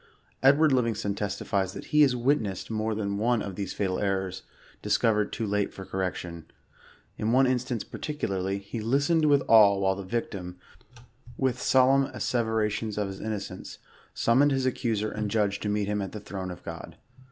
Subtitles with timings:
[0.41, 4.41] Edward Livingston testifies that he has witnessed more than one of these fatal errors,
[4.81, 6.47] discovered too late for correction.
[7.19, 10.57] In one instance particularly, he" listened with awe" while the victim,
[11.37, 13.77] with solemn asseverations of his innocence,
[14.15, 16.95] '^summoned his accuser and judge to meet him a.t the throne of God."